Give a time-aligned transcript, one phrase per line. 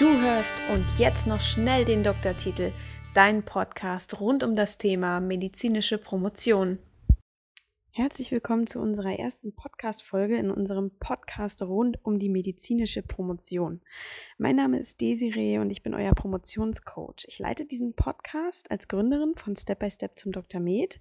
[0.00, 2.72] Du hörst und jetzt noch schnell den Doktortitel,
[3.12, 6.78] dein Podcast rund um das Thema medizinische Promotion.
[7.90, 13.82] Herzlich willkommen zu unserer ersten Podcast-Folge in unserem Podcast rund um die medizinische Promotion.
[14.38, 17.26] Mein Name ist Desiree und ich bin euer Promotionscoach.
[17.28, 20.62] Ich leite diesen Podcast als Gründerin von Step by Step zum Dr.
[20.62, 20.98] Med,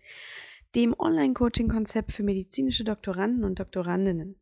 [0.75, 4.41] dem Online-Coaching-Konzept für medizinische Doktoranden und Doktorandinnen.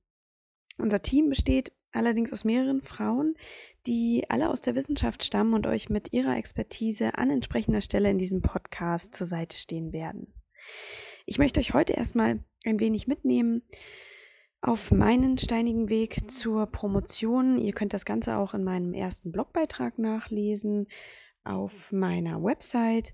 [0.79, 3.35] Unser Team besteht allerdings aus mehreren Frauen,
[3.85, 8.17] die alle aus der Wissenschaft stammen und euch mit ihrer Expertise an entsprechender Stelle in
[8.17, 10.33] diesem Podcast zur Seite stehen werden.
[11.25, 13.63] Ich möchte euch heute erstmal ein wenig mitnehmen
[14.61, 17.57] auf meinen steinigen Weg zur Promotion.
[17.57, 20.87] Ihr könnt das Ganze auch in meinem ersten Blogbeitrag nachlesen
[21.43, 23.13] auf meiner Website.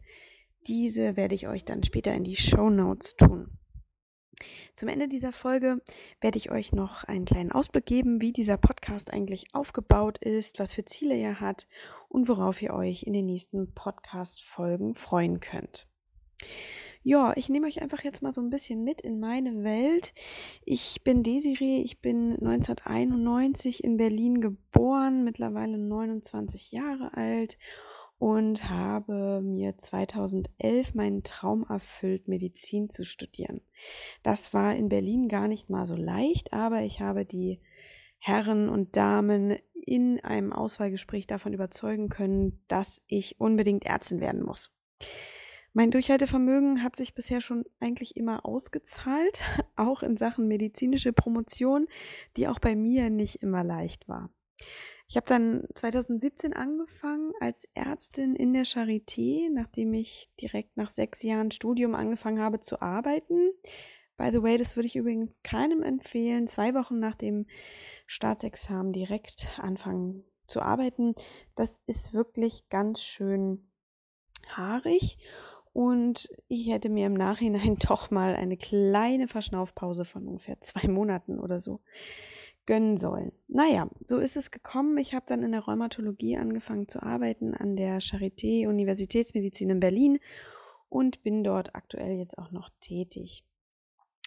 [0.67, 3.57] Diese werde ich euch dann später in die Show Notes tun.
[4.73, 5.81] Zum Ende dieser Folge
[6.21, 10.73] werde ich euch noch einen kleinen Ausblick geben, wie dieser Podcast eigentlich aufgebaut ist, was
[10.73, 11.67] für Ziele er hat
[12.09, 15.87] und worauf ihr euch in den nächsten Podcast-Folgen freuen könnt.
[17.05, 20.13] Ja, ich nehme euch einfach jetzt mal so ein bisschen mit in meine Welt.
[20.63, 27.57] Ich bin Desiree, ich bin 1991 in Berlin geboren, mittlerweile 29 Jahre alt
[28.23, 33.59] und habe mir 2011 meinen Traum erfüllt, Medizin zu studieren.
[34.23, 37.59] Das war in Berlin gar nicht mal so leicht, aber ich habe die
[38.19, 44.73] Herren und Damen in einem Auswahlgespräch davon überzeugen können, dass ich unbedingt Ärztin werden muss.
[45.73, 49.43] Mein Durchhaltevermögen hat sich bisher schon eigentlich immer ausgezahlt,
[49.75, 51.87] auch in Sachen medizinische Promotion,
[52.37, 54.29] die auch bei mir nicht immer leicht war.
[55.07, 61.21] Ich habe dann 2017 angefangen als Ärztin in der Charité, nachdem ich direkt nach sechs
[61.23, 63.51] Jahren Studium angefangen habe zu arbeiten.
[64.17, 67.45] By the way, das würde ich übrigens keinem empfehlen, zwei Wochen nach dem
[68.07, 71.15] Staatsexamen direkt anfangen zu arbeiten.
[71.55, 73.69] Das ist wirklich ganz schön
[74.55, 75.17] haarig
[75.73, 81.39] und ich hätte mir im Nachhinein doch mal eine kleine Verschnaufpause von ungefähr zwei Monaten
[81.39, 81.81] oder so
[82.65, 83.31] gönnen sollen.
[83.47, 84.97] Naja, so ist es gekommen.
[84.97, 90.19] Ich habe dann in der Rheumatologie angefangen zu arbeiten an der Charité Universitätsmedizin in Berlin
[90.89, 93.43] und bin dort aktuell jetzt auch noch tätig.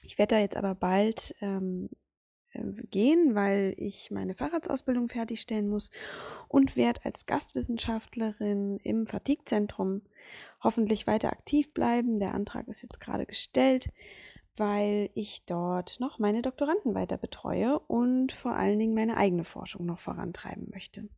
[0.03, 1.89] Ich werde da jetzt aber bald ähm,
[2.53, 5.91] äh, gehen, weil ich meine Facharztausbildung fertigstellen muss
[6.49, 10.03] und werde als Gastwissenschaftlerin im Fatigue-Zentrum
[10.63, 12.19] hoffentlich weiter aktiv bleiben.
[12.19, 13.91] Der Antrag ist jetzt gerade gestellt
[14.57, 19.87] weil ich dort noch meine Doktoranden weiter betreue und vor allen Dingen meine eigene Forschung
[19.87, 21.09] noch vorantreiben möchte.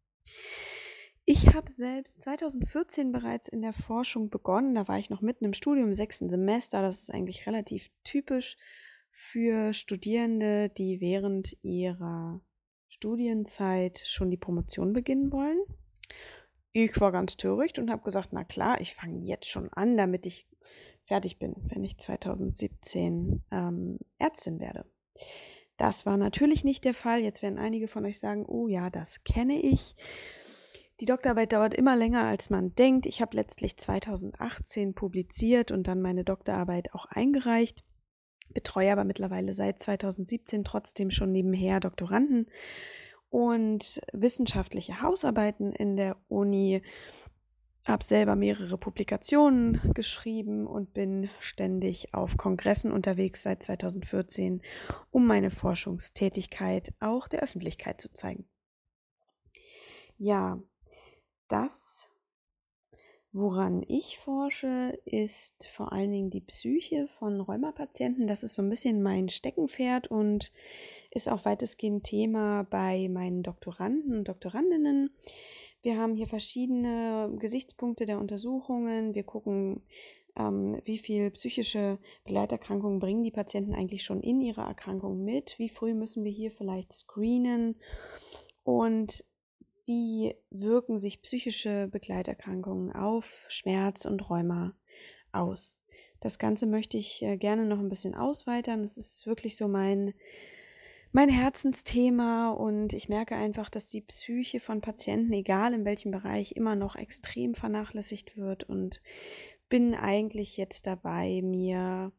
[1.24, 4.74] Ich habe selbst 2014 bereits in der Forschung begonnen.
[4.74, 6.80] Da war ich noch mitten im Studium, im sechsten Semester.
[6.80, 8.56] Das ist eigentlich relativ typisch
[9.10, 12.40] für Studierende, die während ihrer
[12.88, 15.58] Studienzeit schon die Promotion beginnen wollen.
[16.72, 20.26] Ich war ganz töricht und habe gesagt, na klar, ich fange jetzt schon an, damit
[20.26, 20.46] ich
[21.08, 24.84] fertig bin, wenn ich 2017 ähm, Ärztin werde.
[25.78, 27.20] Das war natürlich nicht der Fall.
[27.20, 29.94] Jetzt werden einige von euch sagen, oh ja, das kenne ich.
[31.00, 33.06] Die Doktorarbeit dauert immer länger, als man denkt.
[33.06, 37.84] Ich habe letztlich 2018 publiziert und dann meine Doktorarbeit auch eingereicht,
[38.52, 42.50] betreue aber mittlerweile seit 2017 trotzdem schon nebenher Doktoranden
[43.30, 46.82] und wissenschaftliche Hausarbeiten in der Uni
[47.88, 54.62] habe selber mehrere Publikationen geschrieben und bin ständig auf Kongressen unterwegs seit 2014,
[55.10, 58.46] um meine Forschungstätigkeit auch der Öffentlichkeit zu zeigen.
[60.18, 60.60] Ja,
[61.48, 62.10] das,
[63.32, 68.26] woran ich forsche, ist vor allen Dingen die Psyche von Rheumapatienten.
[68.26, 70.52] Das ist so ein bisschen mein Steckenpferd und
[71.10, 75.10] ist auch weitestgehend Thema bei meinen Doktoranden und Doktorandinnen.
[75.82, 79.14] Wir haben hier verschiedene Gesichtspunkte der Untersuchungen.
[79.14, 79.82] Wir gucken,
[80.36, 85.58] ähm, wie viel psychische Begleiterkrankungen bringen die Patienten eigentlich schon in ihrer Erkrankung mit.
[85.58, 87.76] Wie früh müssen wir hier vielleicht screenen?
[88.64, 89.24] Und
[89.86, 94.74] wie wirken sich psychische Begleiterkrankungen auf Schmerz und Rheuma
[95.32, 95.78] aus?
[96.20, 98.82] Das Ganze möchte ich äh, gerne noch ein bisschen ausweitern.
[98.82, 100.12] Das ist wirklich so mein
[101.12, 106.52] mein Herzensthema und ich merke einfach, dass die Psyche von Patienten, egal in welchem Bereich,
[106.52, 109.02] immer noch extrem vernachlässigt wird und
[109.68, 112.12] bin eigentlich jetzt dabei, mir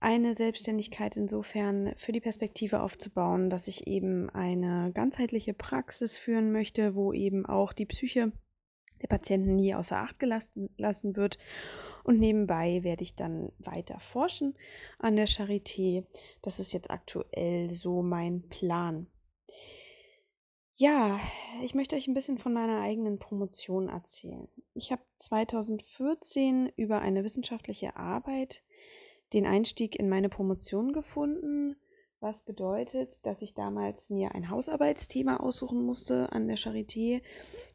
[0.00, 6.94] eine Selbstständigkeit insofern für die Perspektive aufzubauen, dass ich eben eine ganzheitliche Praxis führen möchte,
[6.94, 8.32] wo eben auch die Psyche
[9.02, 11.38] der Patienten nie außer Acht gelassen wird
[12.08, 14.56] und nebenbei werde ich dann weiter forschen
[14.98, 16.06] an der Charité.
[16.40, 19.08] Das ist jetzt aktuell so mein Plan.
[20.74, 21.20] Ja,
[21.62, 24.48] ich möchte euch ein bisschen von meiner eigenen Promotion erzählen.
[24.72, 28.62] Ich habe 2014 über eine wissenschaftliche Arbeit
[29.34, 31.76] den Einstieg in meine Promotion gefunden,
[32.20, 37.22] was bedeutet, dass ich damals mir ein Hausarbeitsthema aussuchen musste an der Charité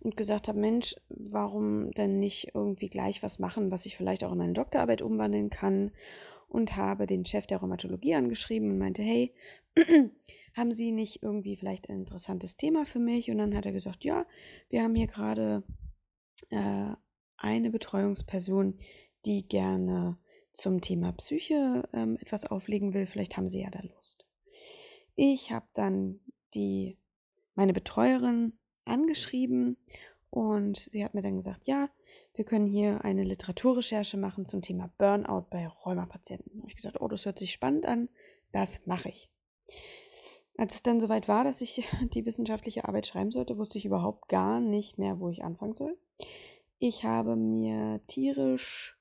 [0.01, 4.31] und gesagt habe, Mensch, warum denn nicht irgendwie gleich was machen, was ich vielleicht auch
[4.31, 5.91] in meine Doktorarbeit umwandeln kann?
[6.49, 9.33] Und habe den Chef der Rheumatologie angeschrieben und meinte, hey,
[10.55, 13.31] haben Sie nicht irgendwie vielleicht ein interessantes Thema für mich?
[13.31, 14.27] Und dann hat er gesagt, ja,
[14.69, 15.63] wir haben hier gerade
[16.51, 16.91] äh,
[17.37, 18.77] eine Betreuungsperson,
[19.25, 20.19] die gerne
[20.51, 23.07] zum Thema Psyche ähm, etwas auflegen will.
[23.07, 24.27] Vielleicht haben Sie ja da Lust.
[25.15, 26.19] Ich habe dann
[26.53, 26.97] die
[27.55, 28.53] meine Betreuerin
[28.85, 29.77] angeschrieben
[30.29, 31.89] und sie hat mir dann gesagt, ja,
[32.33, 36.59] wir können hier eine Literaturrecherche machen zum Thema Burnout bei Rheumapatienten.
[36.59, 38.09] Habe ich gesagt, oh, das hört sich spannend an,
[38.51, 39.29] das mache ich.
[40.57, 44.29] Als es dann soweit war, dass ich die wissenschaftliche Arbeit schreiben sollte, wusste ich überhaupt
[44.29, 45.97] gar nicht mehr, wo ich anfangen soll.
[46.79, 48.97] Ich habe mir tierisch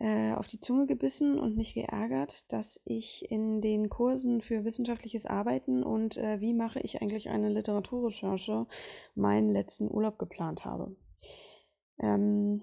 [0.00, 5.26] äh, auf die Zunge gebissen und mich geärgert, dass ich in den Kursen für wissenschaftliches
[5.26, 8.66] Arbeiten und äh, wie mache ich eigentlich eine Literaturrecherche
[9.14, 10.96] meinen letzten Urlaub geplant habe.
[11.98, 12.62] Ähm,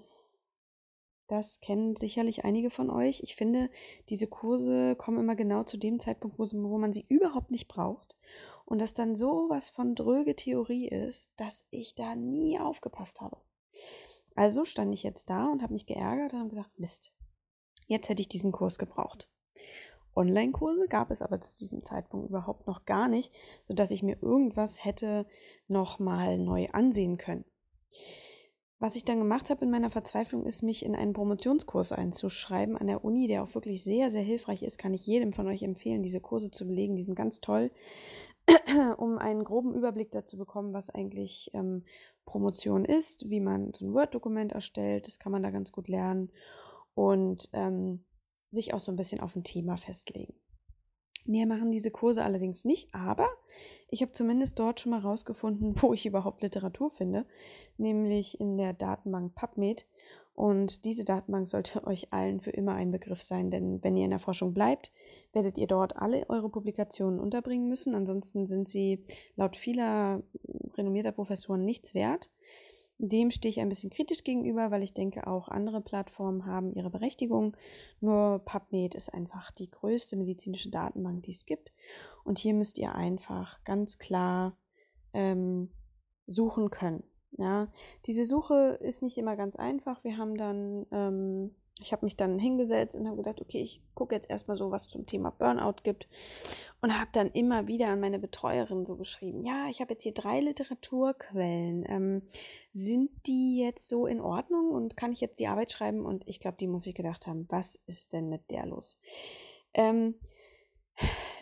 [1.30, 3.22] das kennen sicherlich einige von euch.
[3.22, 3.70] Ich finde,
[4.08, 8.16] diese Kurse kommen immer genau zu dem Zeitpunkt, wo, man sie überhaupt nicht braucht.
[8.64, 13.36] Und das dann so was von dröge Theorie ist, dass ich da nie aufgepasst habe.
[14.34, 17.12] Also stand ich jetzt da und habe mich geärgert und habe gesagt, Mist,
[17.90, 19.28] jetzt hätte ich diesen Kurs gebraucht.
[20.16, 23.32] Online-Kurse gab es aber zu diesem Zeitpunkt überhaupt noch gar nicht,
[23.64, 25.26] sodass ich mir irgendwas hätte
[25.68, 27.44] nochmal neu ansehen können.
[28.78, 32.86] Was ich dann gemacht habe in meiner Verzweiflung, ist, mich in einen Promotionskurs einzuschreiben an
[32.86, 34.78] der Uni, der auch wirklich sehr, sehr hilfreich ist.
[34.78, 36.96] Kann ich jedem von euch empfehlen, diese Kurse zu belegen.
[36.96, 37.70] Die sind ganz toll,
[38.96, 41.84] um einen groben Überblick dazu bekommen, was eigentlich ähm,
[42.24, 45.06] Promotion ist, wie man so ein Word-Dokument erstellt.
[45.06, 46.30] Das kann man da ganz gut lernen.
[47.00, 48.04] Und ähm,
[48.50, 50.34] sich auch so ein bisschen auf ein Thema festlegen.
[51.24, 53.26] Mehr machen diese Kurse allerdings nicht, aber
[53.88, 57.24] ich habe zumindest dort schon mal rausgefunden, wo ich überhaupt Literatur finde,
[57.78, 59.86] nämlich in der Datenbank PubMed.
[60.34, 64.10] Und diese Datenbank sollte euch allen für immer ein Begriff sein, denn wenn ihr in
[64.10, 64.92] der Forschung bleibt,
[65.32, 67.94] werdet ihr dort alle eure Publikationen unterbringen müssen.
[67.94, 69.04] Ansonsten sind sie
[69.36, 70.22] laut vieler
[70.76, 72.28] renommierter Professoren nichts wert.
[73.02, 76.90] Dem stehe ich ein bisschen kritisch gegenüber, weil ich denke, auch andere Plattformen haben ihre
[76.90, 77.56] Berechtigung.
[78.00, 81.72] Nur PubMed ist einfach die größte medizinische Datenbank, die es gibt.
[82.24, 84.58] Und hier müsst ihr einfach ganz klar
[85.14, 85.70] ähm,
[86.26, 87.02] suchen können.
[87.38, 87.72] Ja,
[88.04, 90.04] diese Suche ist nicht immer ganz einfach.
[90.04, 94.14] Wir haben dann ähm, ich habe mich dann hingesetzt und habe gedacht, okay, ich gucke
[94.14, 96.08] jetzt erstmal so, was zum Thema Burnout gibt.
[96.82, 100.14] Und habe dann immer wieder an meine Betreuerin so geschrieben, ja, ich habe jetzt hier
[100.14, 101.84] drei Literaturquellen.
[101.88, 102.22] Ähm,
[102.72, 106.06] sind die jetzt so in Ordnung und kann ich jetzt die Arbeit schreiben?
[106.06, 108.98] Und ich glaube, die muss ich gedacht haben, was ist denn mit der los?
[109.74, 110.14] Ähm,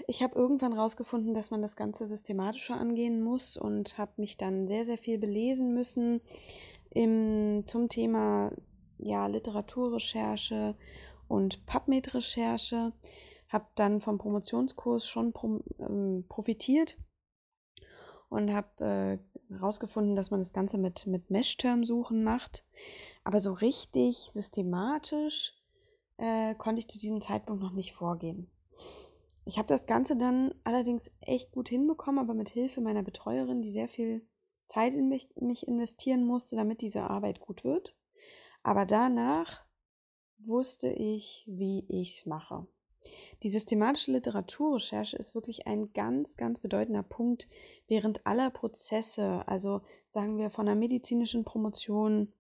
[0.06, 4.67] ich habe irgendwann rausgefunden, dass man das Ganze systematischer angehen muss und habe mich dann
[4.67, 6.20] sehr, sehr viel belesen müssen
[6.90, 8.52] im, zum Thema
[8.99, 10.77] ja, Literaturrecherche
[11.29, 12.93] und PubMed-Recherche,
[13.49, 16.99] habe dann vom Promotionskurs schon pro, ähm, profitiert
[18.28, 22.64] und habe herausgefunden, äh, dass man das Ganze mit, mit Mesh-Term-Suchen macht.
[23.25, 25.55] Aber so richtig systematisch
[26.19, 28.50] äh, konnte ich zu diesem Zeitpunkt noch nicht vorgehen.
[29.45, 33.71] Ich habe das Ganze dann allerdings echt gut hinbekommen, aber mit Hilfe meiner Betreuerin, die
[33.71, 34.26] sehr viel
[34.62, 37.97] Zeit in mich, mich investieren musste, damit diese Arbeit gut wird.
[38.68, 39.64] Aber danach
[40.44, 42.66] wusste ich, wie ich es mache.
[43.42, 47.48] Die systematische Literaturrecherche ist wirklich ein ganz, ganz bedeutender Punkt
[47.87, 52.30] während aller Prozesse, also sagen wir von der medizinischen Promotion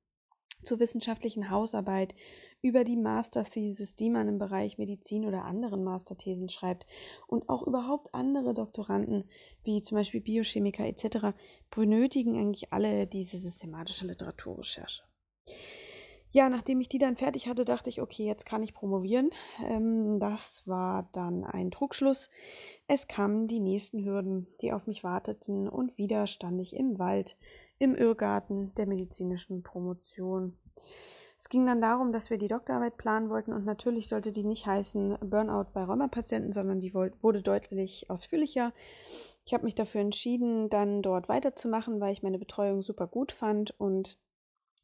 [0.62, 2.14] zur wissenschaftlichen Hausarbeit,
[2.60, 6.86] über die Masterthesis, die man im Bereich Medizin oder anderen Masterthesen schreibt
[7.26, 9.30] und auch überhaupt andere Doktoranden,
[9.62, 11.38] wie zum Beispiel Biochemiker etc.,
[11.70, 15.04] benötigen eigentlich alle diese systematische Literaturrecherche.
[16.30, 19.30] Ja, nachdem ich die dann fertig hatte, dachte ich, okay, jetzt kann ich promovieren.
[19.66, 22.28] Ähm, das war dann ein Trugschluss.
[22.86, 27.38] Es kamen die nächsten Hürden, die auf mich warteten, und wieder stand ich im Wald,
[27.78, 30.58] im Irrgarten der medizinischen Promotion.
[31.38, 34.66] Es ging dann darum, dass wir die Doktorarbeit planen wollten und natürlich sollte die nicht
[34.66, 38.72] heißen Burnout bei Rheumapatienten, sondern die wurde deutlich ausführlicher.
[39.46, 43.72] Ich habe mich dafür entschieden, dann dort weiterzumachen, weil ich meine Betreuung super gut fand
[43.78, 44.18] und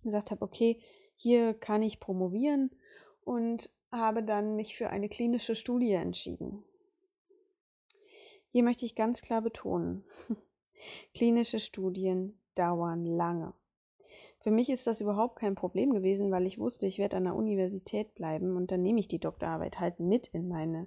[0.05, 0.81] gesagt habe, okay,
[1.17, 2.71] hier kann ich promovieren
[3.25, 6.65] und habe dann mich für eine klinische Studie entschieden.
[8.51, 10.05] Hier möchte ich ganz klar betonen,
[11.15, 13.53] Klinische Studien dauern lange.
[14.41, 17.35] Für mich ist das überhaupt kein Problem gewesen, weil ich wusste, ich werde an der
[17.35, 20.87] Universität bleiben und dann nehme ich die Doktorarbeit halt mit in meine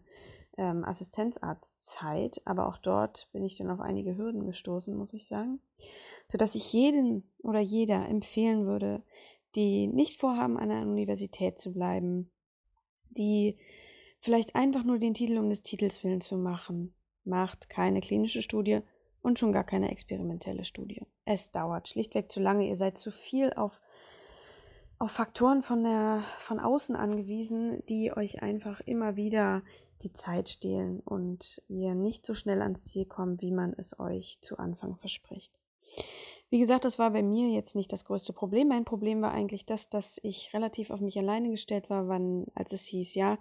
[0.57, 2.39] ähm, Assistenzarztzeit.
[2.45, 5.59] Aber auch dort bin ich dann auf einige Hürden gestoßen, muss ich sagen.
[6.27, 9.01] Sodass ich jedem oder jeder empfehlen würde,
[9.57, 12.29] die nicht vorhaben, an der Universität zu bleiben,
[13.09, 13.57] die
[14.19, 18.81] vielleicht einfach nur den Titel um des Titels willen zu machen, macht keine klinische Studie
[19.23, 21.01] und schon gar keine experimentelle Studie.
[21.25, 22.67] Es dauert schlichtweg zu lange.
[22.67, 23.81] Ihr seid zu viel auf,
[24.99, 29.63] auf Faktoren von, der, von außen angewiesen, die euch einfach immer wieder
[30.03, 34.37] die Zeit stehlen und ihr nicht so schnell ans Ziel kommt, wie man es euch
[34.41, 35.51] zu Anfang verspricht.
[36.49, 38.69] Wie gesagt, das war bei mir jetzt nicht das größte Problem.
[38.69, 42.71] Mein Problem war eigentlich das, dass ich relativ auf mich alleine gestellt war, wann, als
[42.71, 43.37] es hieß, ja,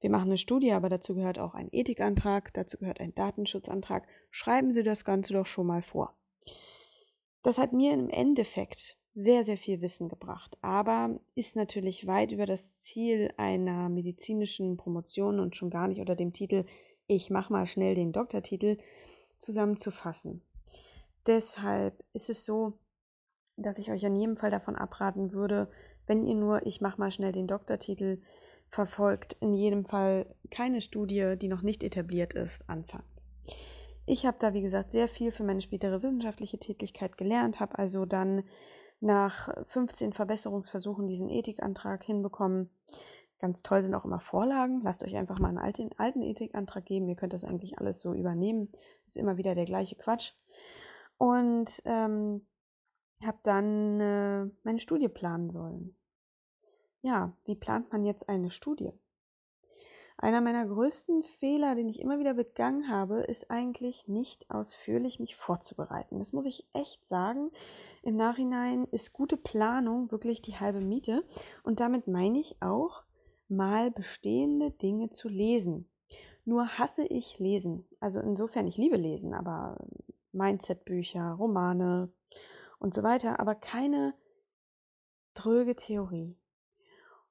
[0.00, 4.06] wir machen eine Studie, aber dazu gehört auch ein Ethikantrag, dazu gehört ein Datenschutzantrag.
[4.30, 6.14] Schreiben Sie das Ganze doch schon mal vor.
[7.42, 12.44] Das hat mir im Endeffekt sehr, sehr viel Wissen gebracht, aber ist natürlich weit über
[12.44, 16.66] das Ziel einer medizinischen Promotion und schon gar nicht unter dem Titel
[17.06, 18.76] Ich mach mal schnell den Doktortitel
[19.38, 20.42] zusammenzufassen.
[21.26, 22.74] Deshalb ist es so,
[23.56, 25.68] dass ich euch in jedem Fall davon abraten würde,
[26.06, 28.20] wenn ihr nur Ich mach mal schnell den Doktortitel
[28.68, 33.04] verfolgt, in jedem Fall keine Studie, die noch nicht etabliert ist, anfangt.
[34.06, 38.04] Ich habe da, wie gesagt, sehr viel für meine spätere wissenschaftliche Tätigkeit gelernt, habe also
[38.06, 38.44] dann
[39.00, 42.70] nach 15 Verbesserungsversuchen diesen Ethikantrag hinbekommen.
[43.38, 44.80] Ganz toll sind auch immer Vorlagen.
[44.82, 47.08] Lasst euch einfach mal einen alten, alten Ethikantrag geben.
[47.08, 48.70] Ihr könnt das eigentlich alles so übernehmen.
[49.06, 50.32] Ist immer wieder der gleiche Quatsch.
[51.18, 52.46] Und ähm,
[53.24, 55.96] habe dann äh, meine Studie planen sollen.
[57.02, 58.92] Ja, wie plant man jetzt eine Studie?
[60.18, 65.36] Einer meiner größten Fehler, den ich immer wieder begangen habe, ist eigentlich nicht ausführlich mich
[65.36, 66.18] vorzubereiten.
[66.18, 67.50] Das muss ich echt sagen.
[68.02, 71.22] Im Nachhinein ist gute Planung wirklich die halbe Miete.
[71.62, 73.02] Und damit meine ich auch,
[73.48, 75.88] mal bestehende Dinge zu lesen.
[76.46, 77.86] Nur hasse ich Lesen.
[78.00, 79.76] Also insofern, ich liebe Lesen, aber
[80.36, 82.12] Mindset-Bücher, Romane
[82.78, 84.14] und so weiter, aber keine
[85.34, 86.36] dröge Theorie.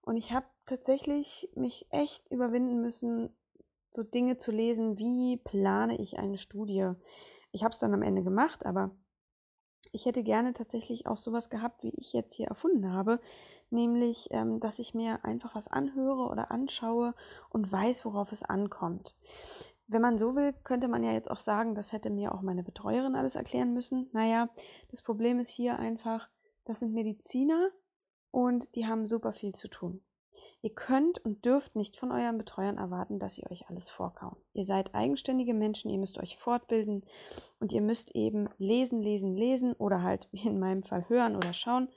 [0.01, 3.35] Und ich habe tatsächlich mich echt überwinden müssen,
[3.89, 6.91] so Dinge zu lesen, wie plane ich eine Studie.
[7.51, 8.91] Ich habe es dann am Ende gemacht, aber
[9.91, 13.19] ich hätte gerne tatsächlich auch sowas gehabt, wie ich jetzt hier erfunden habe,
[13.69, 17.15] nämlich, ähm, dass ich mir einfach was anhöre oder anschaue
[17.49, 19.15] und weiß, worauf es ankommt.
[19.87, 22.63] Wenn man so will, könnte man ja jetzt auch sagen, das hätte mir auch meine
[22.63, 24.09] Betreuerin alles erklären müssen.
[24.13, 24.49] Naja,
[24.89, 26.29] das Problem ist hier einfach,
[26.63, 27.69] das sind Mediziner
[28.31, 30.01] und die haben super viel zu tun.
[30.61, 34.35] Ihr könnt und dürft nicht von euren Betreuern erwarten, dass sie euch alles vorkauen.
[34.53, 37.05] Ihr seid eigenständige Menschen, ihr müsst euch fortbilden
[37.59, 41.53] und ihr müsst eben lesen, lesen, lesen oder halt wie in meinem Fall hören oder
[41.53, 41.89] schauen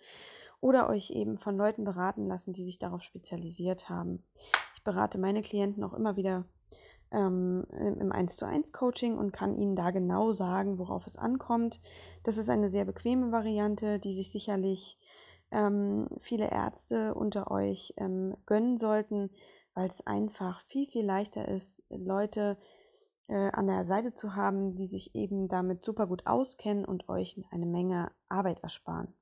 [0.60, 4.22] oder euch eben von Leuten beraten lassen, die sich darauf spezialisiert haben.
[4.76, 6.44] Ich berate meine Klienten auch immer wieder
[7.10, 11.80] ähm, im 1 zu 1 Coaching und kann ihnen da genau sagen, worauf es ankommt.
[12.22, 14.98] Das ist eine sehr bequeme Variante, die sich sicherlich
[15.50, 19.30] ähm, viele Ärzte unter euch ähm, gönnen sollten,
[19.74, 22.58] weil es einfach viel, viel leichter ist, Leute
[23.28, 27.40] äh, an der Seite zu haben, die sich eben damit super gut auskennen und euch
[27.50, 29.14] eine Menge Arbeit ersparen.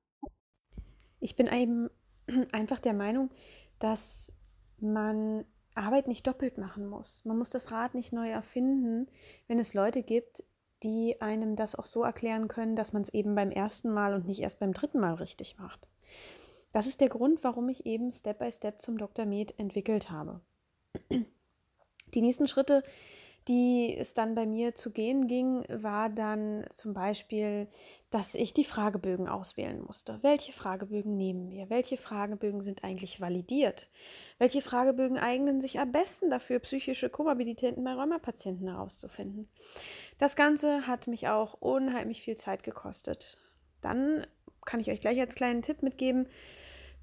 [1.20, 1.88] Ich bin eben
[2.52, 3.30] einfach der Meinung,
[3.78, 4.32] dass
[4.78, 5.44] man
[5.76, 7.24] Arbeit nicht doppelt machen muss.
[7.24, 9.08] Man muss das Rad nicht neu erfinden,
[9.46, 10.42] wenn es Leute gibt,
[10.82, 14.26] die einem das auch so erklären können, dass man es eben beim ersten Mal und
[14.26, 15.88] nicht erst beim dritten Mal richtig macht.
[16.72, 19.24] Das ist der Grund, warum ich eben Step by Step zum Dr.
[19.24, 20.40] Med entwickelt habe.
[22.14, 22.82] Die nächsten Schritte,
[23.48, 27.68] die es dann bei mir zu gehen ging, war dann zum Beispiel,
[28.10, 30.18] dass ich die Fragebögen auswählen musste.
[30.22, 31.70] Welche Fragebögen nehmen wir?
[31.70, 33.88] Welche Fragebögen sind eigentlich validiert?
[34.38, 39.48] Welche Fragebögen eignen sich am besten dafür, psychische Komorbidität bei Rheumapatienten herauszufinden?
[40.18, 43.38] Das Ganze hat mich auch unheimlich viel Zeit gekostet.
[43.80, 44.26] Dann
[44.64, 46.28] kann ich euch gleich als kleinen Tipp mitgeben,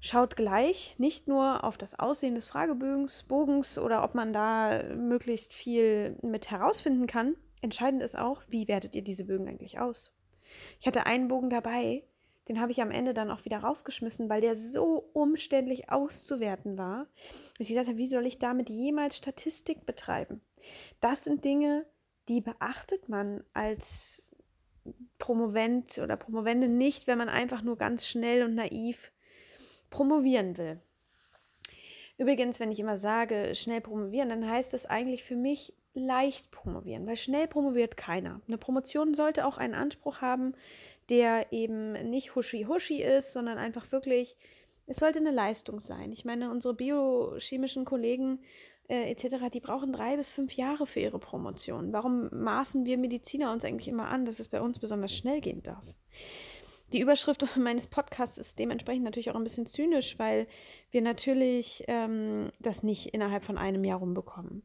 [0.06, 5.54] Schaut gleich nicht nur auf das Aussehen des Fragebogens Bogens oder ob man da möglichst
[5.54, 7.36] viel mit herausfinden kann.
[7.62, 10.12] Entscheidend ist auch, wie wertet ihr diese Bögen eigentlich aus?
[10.78, 12.02] Ich hatte einen Bogen dabei,
[12.48, 17.06] den habe ich am Ende dann auch wieder rausgeschmissen, weil der so umständlich auszuwerten war,
[17.58, 20.40] dass ich dachte, wie soll ich damit jemals Statistik betreiben?
[21.00, 21.86] Das sind Dinge,
[22.28, 24.22] die beachtet man als
[25.18, 29.12] Promovent oder Promovende nicht, wenn man einfach nur ganz schnell und naiv
[29.88, 30.80] promovieren will.
[32.18, 37.06] Übrigens, wenn ich immer sage, schnell promovieren, dann heißt das eigentlich für mich leicht promovieren,
[37.06, 38.40] weil schnell promoviert keiner.
[38.46, 40.54] Eine Promotion sollte auch einen Anspruch haben,
[41.08, 44.36] der eben nicht huschi-huschi ist, sondern einfach wirklich,
[44.86, 46.12] es sollte eine Leistung sein.
[46.12, 48.40] Ich meine, unsere biochemischen Kollegen
[48.88, 51.92] äh, etc., die brauchen drei bis fünf Jahre für ihre Promotion.
[51.92, 55.62] Warum maßen wir Mediziner uns eigentlich immer an, dass es bei uns besonders schnell gehen
[55.62, 55.84] darf?
[56.92, 60.46] Die Überschrift meines Podcasts ist dementsprechend natürlich auch ein bisschen zynisch, weil
[60.90, 64.62] wir natürlich ähm, das nicht innerhalb von einem Jahr rumbekommen.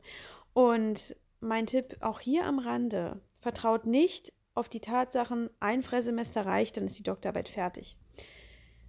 [0.53, 6.77] Und mein Tipp auch hier am Rande, vertraut nicht auf die Tatsachen, ein Freisemester reicht,
[6.77, 7.97] dann ist die Doktorarbeit fertig.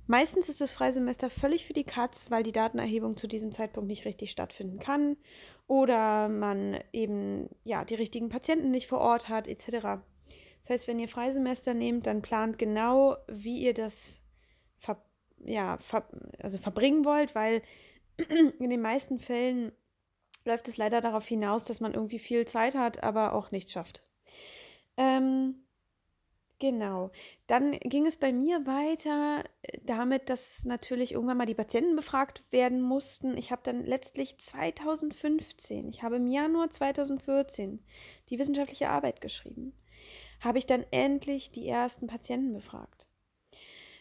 [0.07, 4.05] Meistens ist das Freisemester völlig für die Katz, weil die Datenerhebung zu diesem Zeitpunkt nicht
[4.05, 5.17] richtig stattfinden kann
[5.69, 10.03] oder man eben ja die richtigen Patienten nicht vor Ort hat etc.
[10.63, 14.25] Das heißt, wenn ihr Freisemester nehmt, dann plant genau, wie ihr das
[14.77, 15.01] ver
[15.45, 16.09] ja, ver
[16.43, 17.63] also verbringen wollt, weil
[18.59, 19.71] in den meisten Fällen
[20.45, 24.03] läuft es leider darauf hinaus, dass man irgendwie viel Zeit hat, aber auch nichts schafft.
[24.97, 25.67] Ähm,
[26.59, 27.11] genau.
[27.47, 32.43] Dann ging es bei mir weiter äh, damit, dass natürlich irgendwann mal die Patienten befragt
[32.51, 33.37] werden mussten.
[33.37, 37.85] Ich habe dann letztlich 2015, ich habe im Januar 2014
[38.29, 39.75] die wissenschaftliche Arbeit geschrieben
[40.41, 43.07] habe ich dann endlich die ersten Patienten befragt.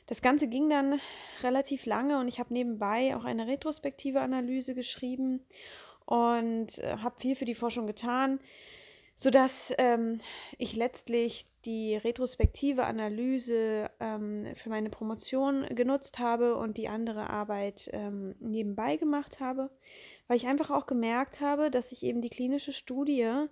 [0.08, 1.00] Das Ganze ging dann
[1.44, 5.46] relativ lange und ich habe nebenbei auch eine retrospektive Analyse geschrieben
[6.10, 8.40] und äh, habe viel für die Forschung getan,
[9.16, 10.18] sodass ähm,
[10.58, 17.92] ich letztlich die retrospektive Analyse ähm, für meine Promotion genutzt habe und die andere Arbeit
[17.94, 19.70] ähm, nebenbei gemacht habe,
[20.28, 23.46] weil ich einfach auch gemerkt habe, dass ich eben die klinische Studie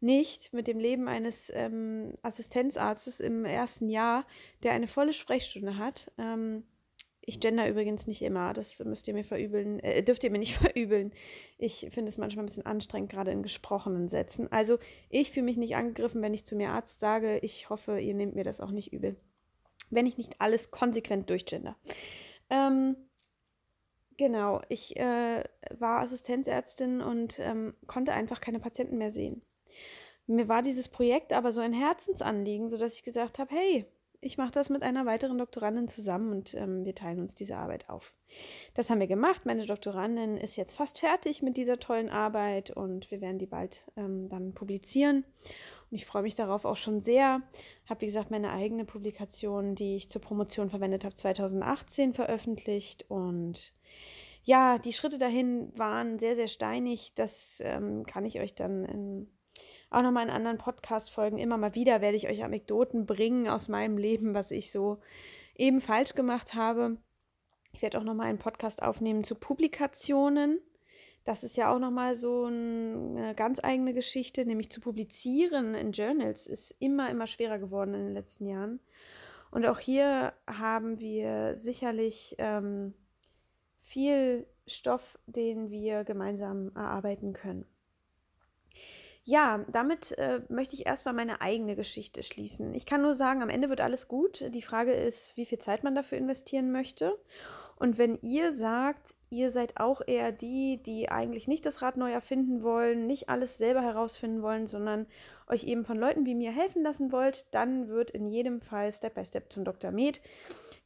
[0.00, 4.24] nicht mit dem Leben eines ähm, Assistenzarztes im ersten Jahr,
[4.62, 6.10] der eine volle Sprechstunde hat.
[6.16, 6.62] Ähm,
[7.28, 10.56] ich gender übrigens nicht immer, das müsst ihr mir verübeln, äh, dürft ihr mir nicht
[10.58, 11.12] verübeln.
[11.58, 14.50] Ich finde es manchmal ein bisschen anstrengend, gerade in gesprochenen Sätzen.
[14.50, 14.78] Also
[15.10, 17.38] ich fühle mich nicht angegriffen, wenn ich zu mir Arzt sage.
[17.40, 19.16] Ich hoffe, ihr nehmt mir das auch nicht übel.
[19.90, 21.76] Wenn ich nicht alles konsequent durchgender.
[22.48, 22.96] Ähm,
[24.16, 25.44] genau, ich äh,
[25.78, 29.42] war Assistenzärztin und ähm, konnte einfach keine Patienten mehr sehen.
[30.26, 33.86] Mir war dieses Projekt aber so ein Herzensanliegen, sodass ich gesagt habe, hey,
[34.20, 37.88] ich mache das mit einer weiteren Doktorandin zusammen und ähm, wir teilen uns diese Arbeit
[37.88, 38.12] auf.
[38.74, 39.46] Das haben wir gemacht.
[39.46, 43.84] Meine Doktorandin ist jetzt fast fertig mit dieser tollen Arbeit und wir werden die bald
[43.96, 45.24] ähm, dann publizieren.
[45.90, 47.42] Und ich freue mich darauf auch schon sehr.
[47.88, 53.06] Habe, wie gesagt, meine eigene Publikation, die ich zur Promotion verwendet habe, 2018 veröffentlicht.
[53.08, 53.72] Und
[54.42, 57.12] ja, die Schritte dahin waren sehr, sehr steinig.
[57.14, 59.30] Das ähm, kann ich euch dann in
[59.90, 63.96] auch nochmal in anderen Podcast-Folgen immer mal wieder werde ich euch Anekdoten bringen aus meinem
[63.96, 64.98] Leben, was ich so
[65.54, 66.98] eben falsch gemacht habe.
[67.72, 70.60] Ich werde auch nochmal einen Podcast aufnehmen zu Publikationen.
[71.24, 76.46] Das ist ja auch nochmal so eine ganz eigene Geschichte, nämlich zu publizieren in Journals
[76.46, 78.80] ist immer, immer schwerer geworden in den letzten Jahren.
[79.50, 82.94] Und auch hier haben wir sicherlich ähm,
[83.80, 87.66] viel Stoff, den wir gemeinsam erarbeiten können.
[89.28, 92.72] Ja, damit äh, möchte ich erstmal meine eigene Geschichte schließen.
[92.72, 94.42] Ich kann nur sagen, am Ende wird alles gut.
[94.54, 97.14] Die Frage ist, wie viel Zeit man dafür investieren möchte.
[97.76, 102.10] Und wenn ihr sagt, ihr seid auch eher die, die eigentlich nicht das Rad neu
[102.10, 105.04] erfinden wollen, nicht alles selber herausfinden wollen, sondern
[105.46, 109.12] euch eben von Leuten wie mir helfen lassen wollt, dann wird in jedem Fall Step
[109.12, 109.90] by Step zum Dr.
[109.90, 110.22] Med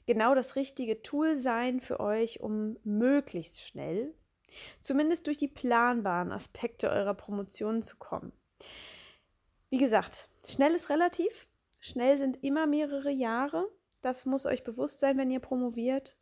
[0.07, 4.13] genau das richtige Tool sein für euch, um möglichst schnell
[4.81, 8.33] zumindest durch die planbaren Aspekte eurer Promotion zu kommen.
[9.71, 11.47] Wie gesagt, schnell ist relativ.
[11.81, 13.69] Schnell sind immer mehrere Jahre.
[14.03, 16.17] Das muss euch bewusst sein, wenn ihr promoviert.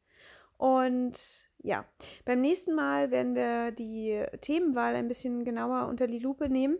[0.57, 1.85] Und ja,
[2.25, 6.79] beim nächsten Mal werden wir die Themenwahl ein bisschen genauer unter die Lupe nehmen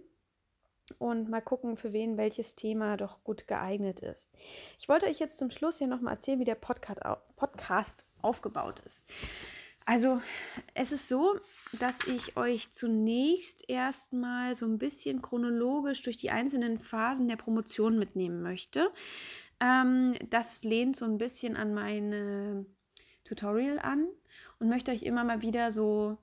[0.99, 4.31] und mal gucken, für wen welches Thema doch gut geeignet ist.
[4.79, 9.11] Ich wollte euch jetzt zum Schluss ja nochmal erzählen, wie der Podcast aufgebaut ist.
[9.87, 10.21] Also
[10.75, 11.37] es ist so,
[11.79, 17.99] dass ich euch zunächst erstmal so ein bisschen chronologisch durch die einzelnen Phasen der Promotion
[17.99, 18.91] mitnehmen möchte.
[19.61, 22.67] Ähm, das lehnt so ein bisschen an meine
[23.25, 24.07] Tutorial an
[24.59, 26.19] und möchte euch immer mal wieder so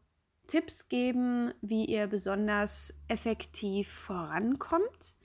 [0.48, 5.15] Tipps geben, wie ihr besonders effektiv vorankommt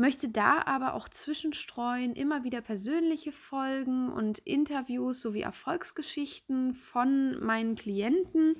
[0.00, 7.74] möchte da aber auch zwischenstreuen immer wieder persönliche Folgen und Interviews sowie Erfolgsgeschichten von meinen
[7.74, 8.56] Klienten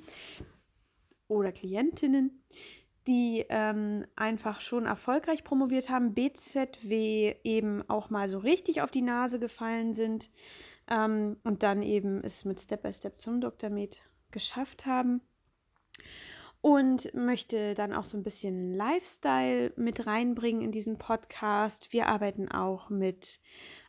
[1.27, 2.43] oder Klientinnen,
[3.07, 9.01] die ähm, einfach schon erfolgreich promoviert haben, BZW eben auch mal so richtig auf die
[9.01, 10.29] Nase gefallen sind
[10.87, 13.71] ähm, und dann eben es mit Step by Step zum Dr.
[13.71, 13.97] Med
[14.29, 15.21] geschafft haben.
[16.61, 21.91] Und möchte dann auch so ein bisschen Lifestyle mit reinbringen in diesen Podcast.
[21.91, 23.39] Wir arbeiten auch mit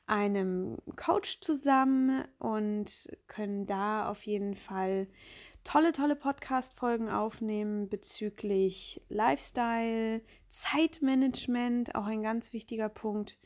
[0.07, 5.07] einem Coach zusammen und können da auf jeden Fall
[5.65, 13.39] tolle, tolle Podcast-Folgen aufnehmen bezüglich Lifestyle, Zeitmanagement, auch ein ganz wichtiger Punkt.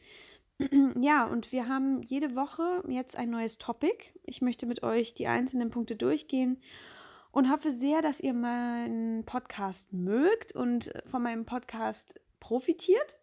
[0.98, 4.14] Ja, und wir haben jede Woche jetzt ein neues Topic.
[4.24, 6.62] Ich möchte mit euch die einzelnen Punkte durchgehen
[7.36, 13.18] und hoffe sehr, dass ihr meinen Podcast mögt und von meinem Podcast profitiert.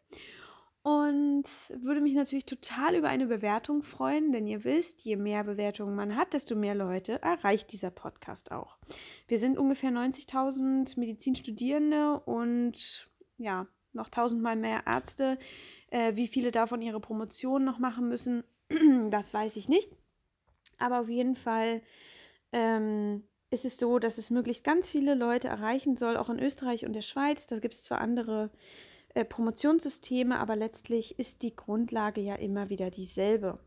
[0.83, 1.45] Und
[1.81, 6.15] würde mich natürlich total über eine Bewertung freuen, denn ihr wisst, je mehr Bewertungen man
[6.15, 8.77] hat, desto mehr Leute erreicht dieser Podcast auch.
[9.27, 15.39] Wir sind ungefähr 90.000 Medizinstudierende und ja, noch tausendmal mehr Ärzte.
[15.89, 18.43] Äh, wie viele davon ihre Promotion noch machen müssen,
[19.09, 19.89] das weiß ich nicht.
[20.77, 21.81] Aber auf jeden Fall
[22.51, 23.23] ähm,
[23.53, 26.93] ist es so, dass es möglichst ganz viele Leute erreichen soll, auch in Österreich und
[26.93, 27.45] der Schweiz.
[27.45, 28.49] Da gibt es zwar andere
[29.13, 33.59] äh, Promotionssysteme, aber letztlich ist die Grundlage ja immer wieder dieselbe.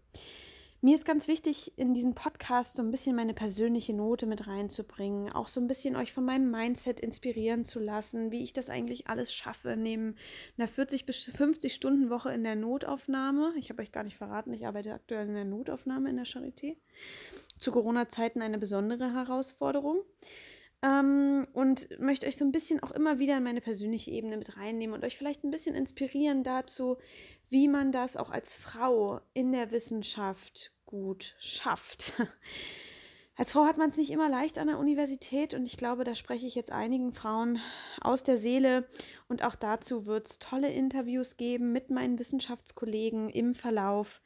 [0.83, 5.33] Mir ist ganz wichtig, in diesen Podcast so ein bisschen meine persönliche Note mit reinzubringen,
[5.33, 9.09] auch so ein bisschen euch von meinem Mindset inspirieren zu lassen, wie ich das eigentlich
[9.09, 10.17] alles schaffe, neben
[10.59, 13.55] einer 40 bis 50 Stunden Woche in der Notaufnahme.
[13.57, 16.77] Ich habe euch gar nicht verraten, ich arbeite aktuell in der Notaufnahme in der Charité.
[17.59, 20.03] Zu Corona-Zeiten eine besondere Herausforderung.
[20.83, 24.57] Ähm, und möchte euch so ein bisschen auch immer wieder in meine persönliche Ebene mit
[24.57, 26.99] reinnehmen und euch vielleicht ein bisschen inspirieren dazu,
[27.49, 32.15] wie man das auch als Frau in der Wissenschaft gut schafft.
[33.39, 36.15] Als Frau hat man es nicht immer leicht an der Universität und ich glaube, da
[36.15, 37.61] spreche ich jetzt einigen Frauen
[38.01, 38.89] aus der Seele
[39.29, 44.23] und auch dazu wird es tolle Interviews geben mit meinen Wissenschaftskollegen im Verlauf.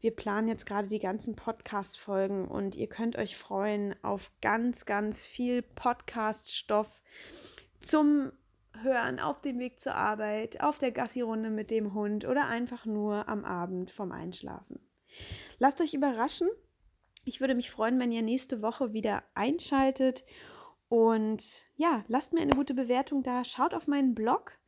[0.00, 5.26] Wir planen jetzt gerade die ganzen Podcast-Folgen und ihr könnt euch freuen auf ganz, ganz
[5.26, 7.02] viel Podcast-Stoff
[7.80, 8.32] zum
[8.80, 13.28] Hören auf dem Weg zur Arbeit, auf der Gassi-Runde mit dem Hund oder einfach nur
[13.28, 14.80] am Abend vom Einschlafen.
[15.58, 16.48] Lasst euch überraschen.
[17.24, 20.24] Ich würde mich freuen, wenn ihr nächste Woche wieder einschaltet.
[20.88, 23.44] Und ja, lasst mir eine gute Bewertung da.
[23.44, 24.58] Schaut auf meinen Blog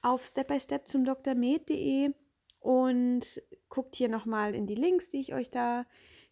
[0.00, 2.12] auf stepbystep zum drmed.de
[2.60, 5.86] und guckt hier nochmal in die Links, die ich euch da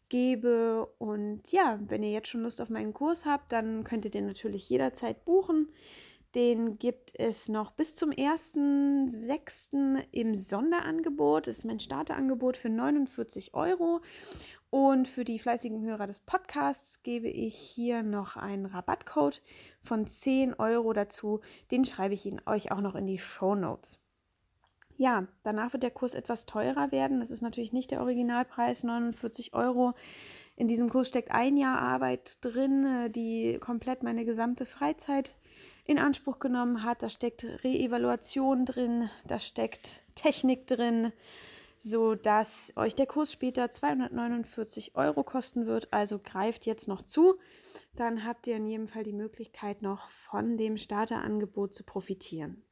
[0.09, 0.87] gebe.
[0.99, 4.27] Und ja, wenn ihr jetzt schon Lust auf meinen Kurs habt, dann könnt ihr den
[4.27, 5.69] natürlich jederzeit buchen.
[6.35, 10.05] Den gibt es noch bis zum 1.6.
[10.11, 11.47] im Sonderangebot.
[11.47, 14.03] Das ist mein Starterangebot für 49 Euro.
[14.77, 19.41] Und für die fleißigen Hörer des Podcasts gebe ich hier noch einen Rabattcode
[19.81, 21.41] von 10 Euro dazu.
[21.71, 23.99] Den schreibe ich Ihnen euch auch noch in die Show Notes.
[24.99, 27.21] Ja, danach wird der Kurs etwas teurer werden.
[27.21, 29.95] Das ist natürlich nicht der Originalpreis, 49 Euro.
[30.57, 35.37] In diesem Kurs steckt ein Jahr Arbeit drin, die komplett meine gesamte Freizeit
[35.87, 37.03] in Anspruch genommen hat.
[37.03, 41.12] Da steckt Reevaluation drin, da steckt Technik drin,
[41.79, 45.93] so dass euch der Kurs später 249 Euro kosten wird.
[45.93, 47.39] Also greift jetzt noch zu,
[47.95, 52.62] dann habt ihr in jedem Fall die Möglichkeit noch von dem Starterangebot zu profitieren.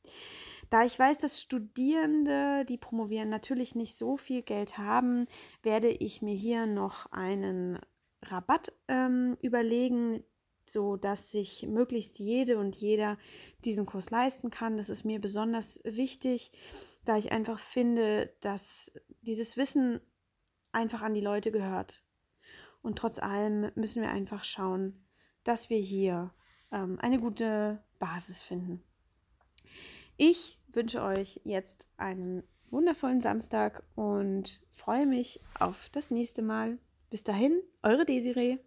[0.71, 5.27] Da ich weiß, dass Studierende, die promovieren, natürlich nicht so viel Geld haben,
[5.63, 7.79] werde ich mir hier noch einen
[8.23, 10.25] Rabatt ähm, überlegen,
[10.67, 13.19] so dass sich möglichst jede und jeder
[13.65, 14.77] diesen Kurs leisten kann.
[14.77, 16.51] Das ist mir besonders wichtig,
[17.05, 20.01] da ich einfach finde, dass dieses Wissen
[20.73, 22.03] einfach an die Leute gehört.
[22.83, 25.05] Und trotz allem müssen wir einfach schauen,
[25.43, 26.33] dass wir hier
[26.73, 28.83] ähm, eine gute Basis finden.
[30.17, 36.79] Ich wünsche euch jetzt einen wundervollen Samstag und freue mich auf das nächste Mal.
[37.11, 38.59] Bis dahin, eure Desiree.